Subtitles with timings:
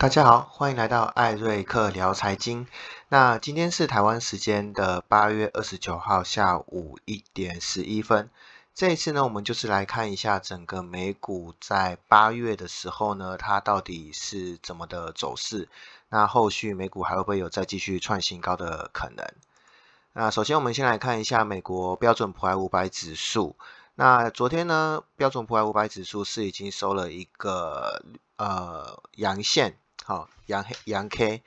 [0.00, 2.66] 大家好，欢迎来到艾瑞克聊财经。
[3.10, 8.30] 那今天是台湾时间的八月二十九号下午一点十一分。
[8.74, 15.68] 这一次呢，我们就是来看一下整个美股在八月的时候呢，它到底是怎么的走势。
[16.08, 19.26] 那后续美股还会不会有再继续创新高的可能？
[20.14, 23.54] 那首先我们先来看一下美国标准普尔五百指数。
[23.96, 28.02] 那昨天呢，标准普尔五百指数是已经收了一个
[28.38, 29.76] 呃阳线。
[30.10, 31.40] 好，阳黑阳 K，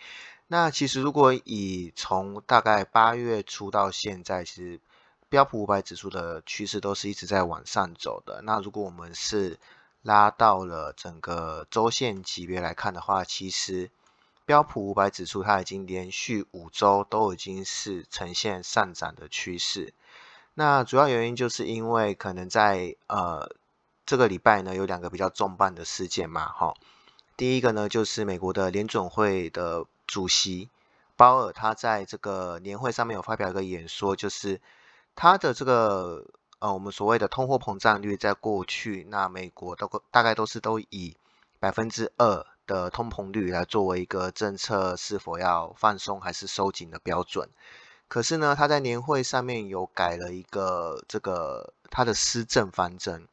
[0.48, 4.80] 那其实如果以从大概八月初到现在，其实
[5.28, 8.42] 标普五百指数的趋势都是一直在往上走的。
[8.44, 9.60] 那如果我们是
[10.02, 13.92] 拉到了整个周线级别来看的话，其实
[14.46, 19.94] 标普五百指数它已经连续五周都已经是呈现上涨的趋势。
[20.54, 23.54] 那主要原因就是因为可能在呃
[24.06, 26.74] 这个礼拜呢有两个比较重磅的事件嘛，哈。
[27.36, 30.70] 第一个呢，就是美国的联准会的主席
[31.16, 34.62] 鲍尔，他在这个年会上面有发表一个演说，就是
[35.16, 36.26] 他的这个
[36.60, 41.18] 呃，我们所谓的通货膨胀率，在过去那美国都大概都是都以
[41.60, 47.50] 百分之二的通膨率来作为一个政策是否要放松还是收紧的标准。
[48.08, 53.28] 可是呢，他在年会上面有改了一个这个他的施政方针，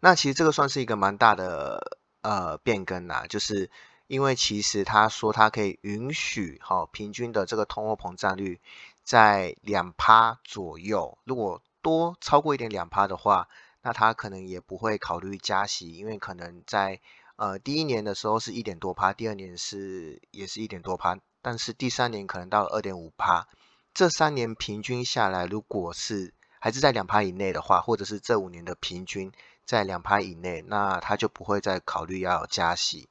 [0.00, 1.95] 那其实这个算是一个蛮大的。
[2.26, 3.70] 呃，变更啊，就是
[4.08, 8.58] 因为其实他说他可以允许哈平均的这个通货膨胀率
[9.04, 13.46] 在两趴左右，如果多超过一点两趴的话，
[13.80, 17.00] 那他可能也不会考虑加息，因为可能在
[17.36, 23.46] 呃第一年的时候是一点多趴，第二年是也是一点多趴，但是第三年可能到了二点五趴，
[23.94, 29.30] 这三年平均下来，如果是还是在两趴以内的话，或者是这五年的平均。
[29.66, 33.08] 在两趴以内，那他就不会再考虑要加息。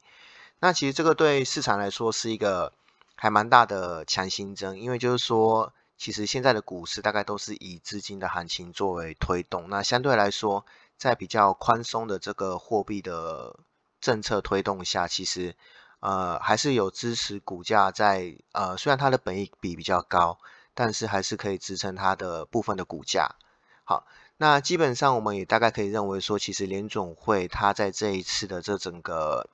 [0.60, 2.72] 那其实这个对市场来说是一个
[3.16, 9.70] 还蛮大的强心针，因为就是说，其实现在的股市大概都是以资金的行情作为推动。
[9.70, 10.66] 那相对来说，
[10.98, 13.60] 在比较宽松的这个货币的
[14.00, 15.56] 政策推动下，其实
[16.00, 20.40] 呃还是有支持股价在呃虽然它的本益比比较高，
[20.74, 23.36] 但是还是可以支撑它的部分的股价。
[23.84, 24.08] 好。
[24.38, 29.50] 那基本上，我们也大概可以认为说，其实联总会它在这一次的这整个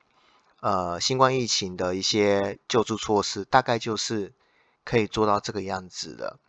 [0.59, 4.33] 呃新冠疫情的一些救助措施，大概就是
[4.83, 6.39] 可以做到这个样子的。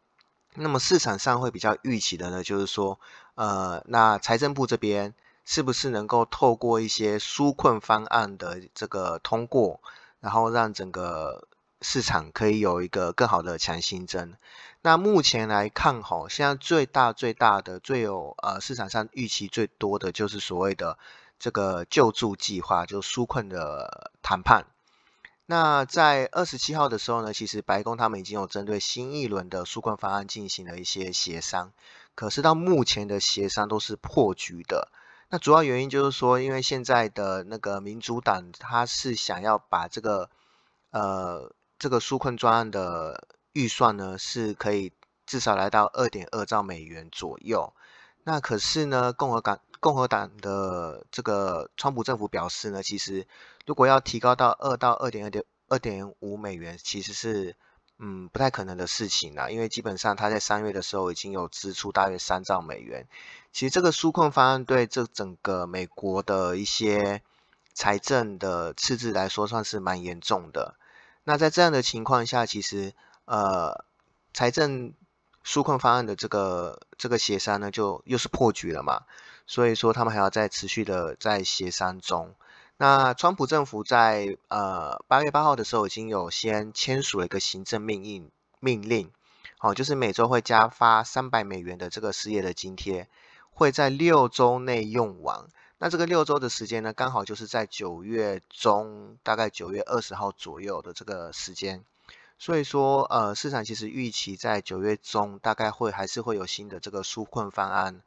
[0.55, 2.99] 那么市场上会比较预期的呢，就是说，
[3.35, 5.15] 呃，那财政部这边
[5.45, 9.81] 是不是能够透过一些纾困方案的这个通过，
[10.21, 11.49] 然后让整个
[11.83, 14.37] 市场可以有一个更好的强心针？
[14.85, 20.99] 那目前来看，吼，现在最大最大的、最有呃市场上预期最多的就是所谓的
[21.39, 24.67] 这个救助计划，就纾困的谈判。
[25.47, 31.71] 那在二十七号的时候呢，其实白宫他们已经有针对新一轮的纾困方案进行了一些协商，
[32.17, 34.89] 可是到目前的协商都是破局的。
[35.29, 40.29] 那主要原因就是说，因为现在的那个民主党他是想要把这个
[40.91, 43.29] 呃这个纾困专案的。
[43.53, 44.93] 预算呢是可以
[45.27, 47.73] 至少来到二点二兆美元左右。
[48.25, 53.27] 那可是呢，共和党共和党的这个川普政府表示呢，其实
[53.67, 57.57] 如果要提高到二到二点二点二点五美元，其实是
[57.99, 59.51] 嗯不太可能的事情啦。
[59.51, 63.09] 因为基本上他在三月的时候已经有支出大约三兆美元。
[63.53, 67.21] 其实这个纾困方案对这整个美国的一些
[67.75, 70.77] 财政的赤字来说，算是蛮严重的。
[71.25, 72.93] 那在这样的情况下，其实
[73.25, 73.85] 呃，
[74.35, 74.95] 财政
[75.45, 79.03] 纾困方案的这个这个协商呢，就又是破局了嘛。
[79.47, 82.35] 所以说，他们还要再持续的在协商中。
[82.77, 89.11] 那川普政府在呃八月八号的时候，已经有先签署了一个行政命令命令，
[89.61, 93.09] 哦，就是每周会加发三百美元的这个失业的津贴，
[93.51, 95.47] 会在六周内用完。
[95.79, 101.85] 那这个六周的时间呢，刚好就是在九月中，大概九月二十号左右的这个时间。
[102.43, 108.03] 所以说，呃，市场其实预期在九月中大概会还是会有新的这个纾困方案，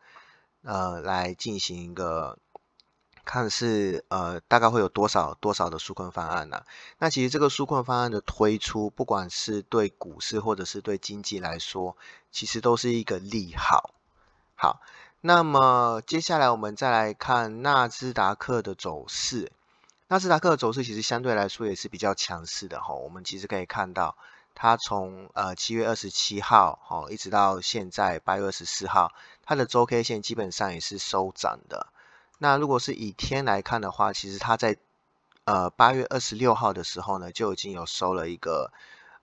[0.62, 2.38] 呃，来进行一个
[3.24, 6.66] 看是呃大概会有多少多少的纾困方案呢？
[6.98, 11.96] 那其实这个纾困方案的推出，不管是对股市或者是对经济来说，
[12.30, 13.94] 其实都是一个利好。
[14.56, 14.82] 好，
[15.22, 19.54] 那么接下来我们再来看纳斯达克的走势。
[20.08, 24.16] 纳斯达克的走势其实相对来说也是比较强势的哈，我们其实可以看到，
[24.54, 29.12] 它从呃七月二十七号哈一直到现在八月二十四号，
[29.44, 31.88] 它的周 K 线基本上也是收涨的。
[32.38, 34.78] 那如果是以天来看的话，其实它在
[35.46, 38.72] 呃八月二十六号的时候呢，就已经有收了一个，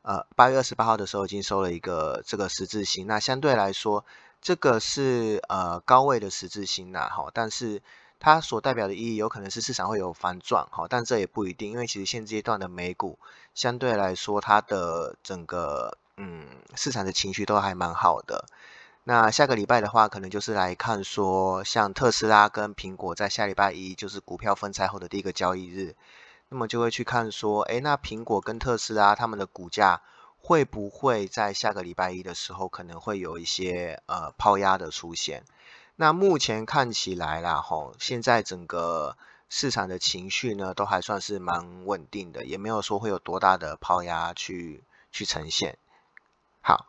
[0.02, 3.06] 呃八月二十八号的时候已经收了一个这个十字星。
[3.06, 4.04] 那相对来说，
[4.40, 7.82] 这个是呃高位的十字星呐，哈，但是
[8.24, 13.18] 它所代表的意义有可能是市场会有反转，哈，但这也不一定，因为其实现阶段的美股
[13.52, 16.46] 相对来说，它的整个嗯
[16.76, 18.46] 市场的情绪都还蛮好的。
[19.02, 25.96] 那下个礼拜的话，可能就是来看说，像特斯拉跟苹果在下礼拜一就是股票分拆后的第一个交易日，
[26.48, 30.00] 那么就会去看说，诶，那苹果跟特斯拉他们的股价
[30.38, 35.42] 会不会在下个礼拜一的时候可能会有一些呃抛压的出现？
[36.02, 39.16] 那目前看起来啦，吼，现在整个
[39.48, 44.82] 市场的情绪呢都还算是蛮稳定的，也没有说会有多大的抛压去
[45.12, 45.78] 去呈现。
[46.60, 46.88] 好。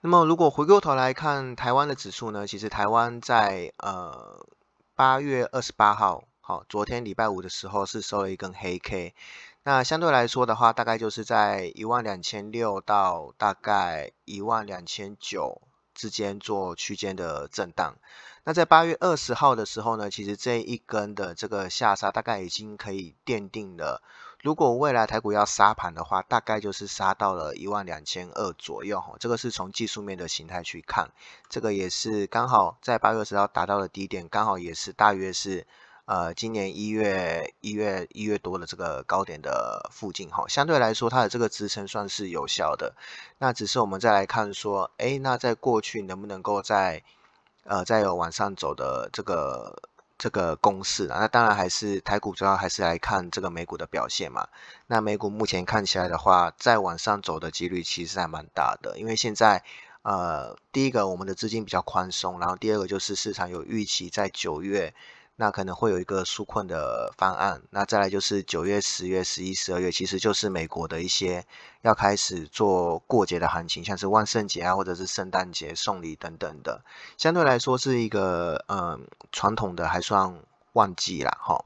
[0.00, 2.46] 那么，如果回过头来看台湾的指数呢？
[2.46, 4.46] 其实台湾在呃
[4.94, 9.14] 八月二十八号，好，昨天礼拜五的时候是收了一根黑 K。
[9.62, 15.60] 那相对来说的话，大概就是在一万两千六到大概一万两千九
[15.94, 17.96] 之间做区间的震荡。
[18.44, 24.02] 那在八月二十号的时候呢，其实这一根的这个下杀大概已经可以奠定了。
[24.42, 29.14] 如果未来台股要杀盘的话，大概就是杀到了一万两千二左右哈。
[29.18, 31.12] 这个是从技术面的形态去看，
[31.48, 35.66] 这个也是刚好在八月二十号达到了低点，刚好也是大约是
[36.06, 40.46] 呃今年一月一月一月多的这个高点的附近哈。
[40.48, 42.94] 相对来说，它的这个支撑算是有效的。
[43.38, 47.02] 那只是我们再来看说，哎，那在过去能不能够在
[47.64, 49.82] 呃再有往上走的这个？
[50.16, 54.46] 这个公式啊，那当然还是台股主要还是来看这个美股的表现嘛。
[54.86, 59.64] 那美股目前看起来的话，再往上走的几率其实还蛮大的，因为现在
[60.02, 64.94] 呃，第一个我们的资金比较宽松，然后第二个就是市场有预期在九月。
[65.36, 71.44] 那可能会有一个纾困的方案，那再来就是九月、十月、十一、十二月，其实就是美国的一些
[71.82, 76.82] 要开始做过节的行情，像是万圣节啊，或者是圣诞节送礼等等的，
[77.16, 80.40] 相对来说是一个嗯传统的还算
[80.74, 81.64] 旺季啦，哈。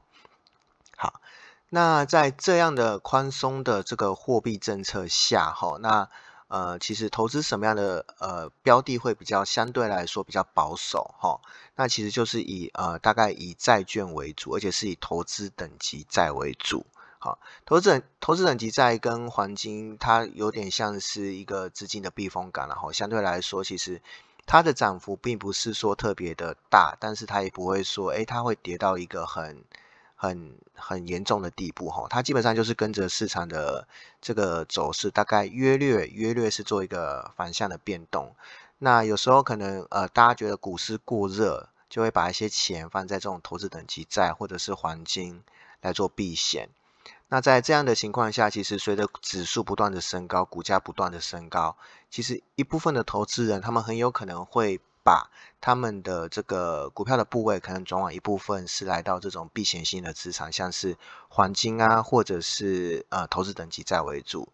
[0.97, 1.21] 好，
[1.69, 6.09] 那在这样的宽松的这个货币政策下，哈，那。
[6.49, 11.39] 呃，其实投资什么样的呃标的会比较相对来说比较保守哈？
[11.75, 16.85] 那其实就是以呃大概以债券为主，而且是以投资等级债为主。
[17.19, 24.01] 好，投资投资等级债跟黄金，它有点像是一个资金的避风港，然后相对来说，其实
[24.45, 29.63] 它的涨幅并不是说特别的大，但是它也不会说哎它会跌到一个很。
[30.21, 33.87] 很很严重的地步哈，它基本上就是跟着市场的
[34.19, 38.35] 这个走势，大概约略约略是做一个反向的变动。
[38.79, 45.41] 那有时候可能呃，大家觉得股市过热，就会把一些钱放在这种投资等级债或者是黄金
[45.79, 46.67] 来做避险。
[47.29, 51.77] 那在这样的情况下，其实随着指数不断的升高，股价不断的升高，
[52.09, 54.81] 其实一部分的投资人他们很有可能会。
[55.03, 55.31] 把
[55.61, 60.97] 他们的这个股票的部位可能转往一部分是来到这种避险性的资产，像是
[61.27, 64.49] 黄金啊，或者是呃投资等级债为主。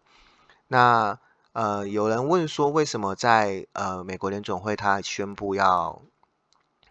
[0.68, 1.18] 那
[1.52, 6.02] 呃有人问说，为什么在呃美国联总会它宣布要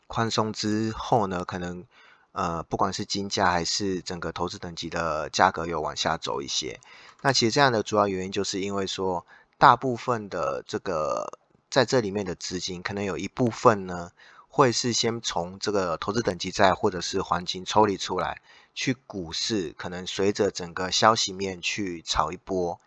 [0.07, 1.86] 宽松之后呢，可能
[2.34, 6.80] 呃不管是金价还是整个投资等级的价格有往下走一些？
[7.21, 9.26] 那其实这样的主要原因就是因为说
[9.57, 11.40] 大部分的这个。
[11.69, 14.12] 在这里面的资金可能有一部分呢，
[14.48, 18.42] 会是先从这个投资等级债或者是黄金抽离出来，
[18.74, 22.80] 去股市，可能随着整个消息面去炒一波。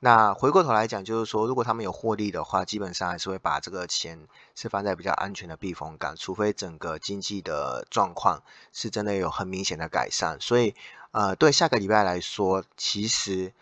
[0.00, 8.42] 那回过头来讲，就是说，如果他们有获利的话，基本上还是会把这个钱是放在比较安全的避风港，除非整个经济的状况
[8.72, 10.38] 是真的有很明显的改善。
[10.40, 10.74] 所以，
[11.12, 13.52] 呃，对下个礼拜来说，其实。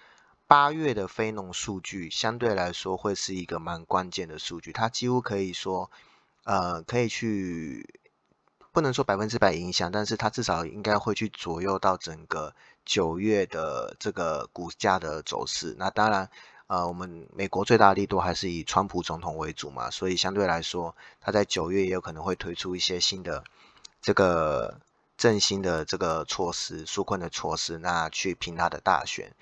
[0.47, 5.91] 八月的非农数据相对来说会是一个蛮关键的数据，它几乎可以说，
[6.45, 7.99] 呃，可以去
[8.71, 15.75] 不能说百分之百影响，但是它至少应该会去左右到整个九月的这个股价的走势。
[15.79, 16.29] 那当然，
[16.67, 23.45] 呃，我们美国最大的力度还是以川普总统为主嘛，所以相对来说，他在九月也有可能会推出一些新的
[24.03, 24.79] 这个
[25.17, 29.33] 振兴的这个措施、纾困的措施，那去拼他的大选。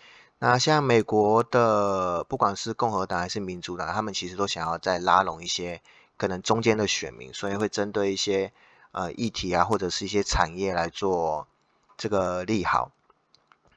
[0.45, 5.81] 那像美国的，不管是共和党还是民主党，他们其实都想要再拉拢一些
[6.17, 8.53] 可能中间的选民，所以会针对一些
[8.91, 11.47] 呃议题啊，或者是一些产业来做
[11.97, 12.91] 这个利好。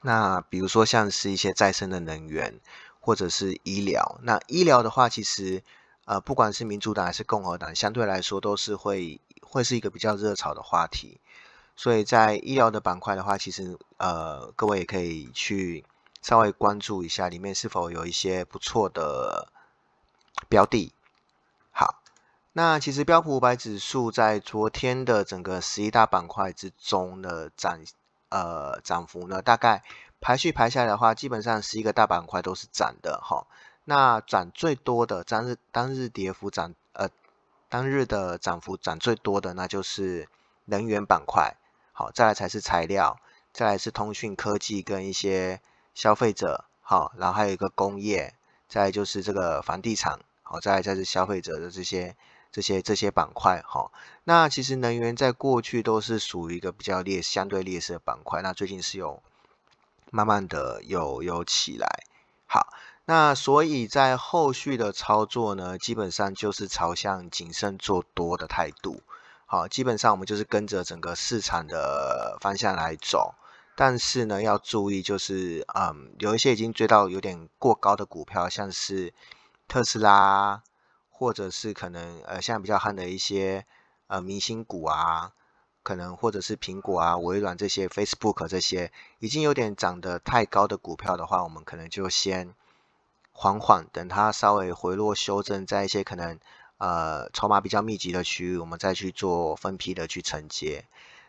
[0.02, 2.60] 那比如说像是一些再生的能源，
[3.00, 4.20] 或者是医疗。
[4.24, 5.62] 那医疗的话，其实
[6.06, 11.20] 呃不管是民主党还是共和党，相对来说都是会会是一个比较热炒的话题。
[11.76, 15.86] 所以在医疗的板块的话，其实呃各位也可以去
[16.26, 19.48] 稍微关注一下里面是否有一些不错的
[20.50, 20.92] 标的。
[21.70, 22.02] 好，
[22.52, 27.80] 那其实标普五百指数在昨天的整个十一大板块之中的涨
[28.30, 29.84] 呃涨幅呢，大概
[30.20, 33.46] 排序排下来的话，基本上十一个大板块都是涨的哈。
[33.84, 37.08] 那涨最多的当日当日跌幅涨呃
[37.70, 40.28] 当日的涨幅涨最多的，那就是
[40.66, 41.56] 能源板块。
[41.94, 43.20] 好，再来才是材料，
[43.54, 45.62] 再来是通讯科技跟一些
[45.96, 48.36] 消费者，好，然后还有一个工业，
[48.70, 52.16] 再就是这个房地产，好，再再是消费者的这些
[52.52, 53.92] 这些这些板块，好，
[54.26, 59.24] 那其实能源在过去都是属于一个比较劣相对劣势的板块，那最近是有
[60.12, 62.04] 慢慢的有有起来，
[62.46, 62.68] 好，
[63.06, 69.02] 那所以在后续的操作呢，基本上就是朝向谨慎做多的态度。
[69.48, 73.36] 好，基本上我们就是跟着整个市场的方向来走，
[73.76, 79.14] 但是呢，要注意就是，嗯，有一些已经追到有点过高的股票，像是
[79.68, 80.64] 特斯拉，
[81.10, 83.66] 或者是可能呃现在比较夯的一些
[84.08, 85.34] 呃明星股啊，
[85.84, 92.54] 可能或者是苹果啊、微软这些、Facebook 这些已经有点涨得太高的股票的话，我们可能就先
[93.32, 96.40] 缓缓，等它稍微回落修正，在一些可能。
[96.78, 100.84] 呃，筹码比较密集的区域，我们再去做分批的去承接。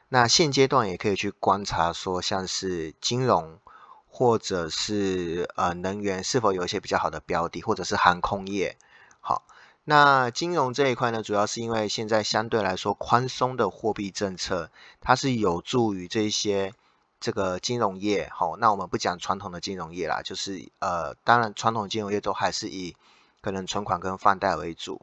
[0.09, 3.59] 那现阶段也可以去观察，说像是金融
[4.07, 8.79] 或者是呃能源是否有一些比较好的标的，或者是航空业。
[9.21, 9.43] 好，
[9.85, 14.71] 那金融这一块呢，主要是因为现在相对来说宽松的货币政策，
[15.01, 16.73] 它是有助于这些
[17.19, 18.31] 这个金融业。
[18.33, 22.95] 好，那我们不讲传统的金融业啦，就是呃，当然传统金融业都还是以
[23.41, 25.03] 可能存款跟放贷为主。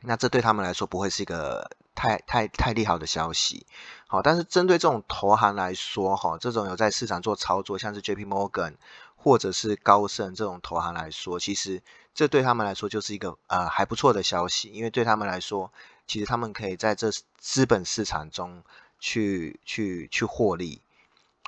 [0.00, 3.66] 那这对他们来说不会是一个太太太利好的消息，
[4.14, 8.24] 好，但是针对这种投行来说，哈，这种有在市场做操作，像是 J.P.
[8.24, 8.74] Morgan
[9.16, 11.82] 或者是高盛这种投行来说，其实
[12.14, 15.72] 这对他们来说就是一个呃还不错的消息，因为对他们来说，
[16.06, 18.62] 其实他们可以在这资本市场中
[19.00, 20.80] 去去去获利。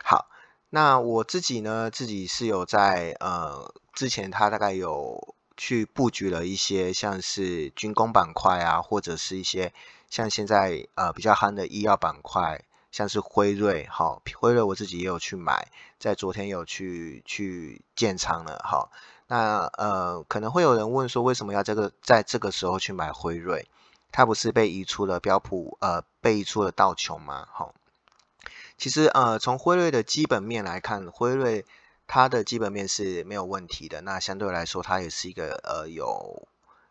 [0.03, 0.27] 好，
[0.69, 5.37] 那我自己呢，自己是有在呃之前他大概有。
[5.59, 9.73] 去布局了一些像是军工板块啊，或者是一些
[10.09, 18.91] 像现在呃比较夯的医药板块，像是辉瑞，好，辉瑞我自己也有去买，在昨天有去去建仓了，好，
[19.27, 23.67] 那呃可能会有人问说，为什么要这个在这个时候去买辉瑞？
[24.13, 27.49] 它不是被移出了标普，呃，被移出了道琼吗？
[27.53, 27.75] 好，
[28.79, 31.65] 其实呃从辉瑞的基本面来看，辉瑞。
[32.09, 36.47] 它的基本面是没有问题的，那相对来说，它也是一个呃有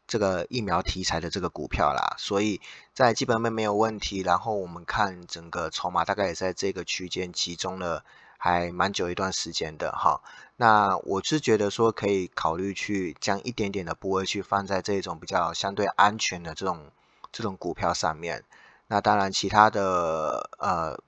[0.07, 2.61] 这个疫苗题材的这个股票啦，所以
[2.93, 8.03] 在基本面没有问题，然后我们看整个筹码大概也在这个区间集中了
[8.37, 10.21] 还蛮久一段时间的哈。
[10.57, 16.91] 那我是觉得说可以考虑去将一点点的部位去放在这种比较相对安全的这种
[17.31, 18.43] 这种股票上面。
[18.87, 21.01] 那当然，其他的呃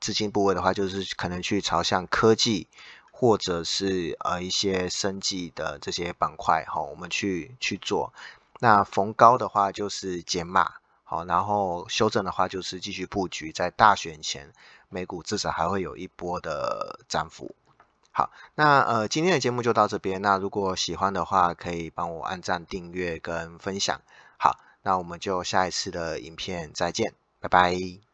[0.00, 2.66] 资金部位的话，就是可能去朝向科技。
[3.20, 8.14] 或者是呃一些生计的这些板块哈，我们去去做。
[8.60, 10.72] 那逢高的话就是减码，
[11.04, 14.54] 好，然后修正的话就是继续布局，在大选前
[14.88, 17.54] 美股至少还会有一波的涨幅。
[18.10, 20.22] 好，那呃今天的节目就到这边。
[20.22, 24.00] 那如果喜欢的话，可以帮我按赞、订阅跟分享。
[24.38, 28.09] 好，那我们就下一次的影片再见，拜拜。